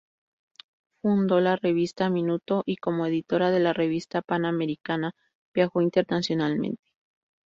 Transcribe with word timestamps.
Fundó 1.03 1.39
la 1.41 1.57
"Revista" 1.57 2.09
Minuto 2.09 2.63
y 2.65 2.77
como 2.77 3.05
editora 3.05 3.51
de 3.51 3.59
la 3.59 3.71
"Revista 3.71 4.23
Pan-Americana", 4.23 5.11
viajó 5.55 5.79
internacionalmente. 5.83 6.81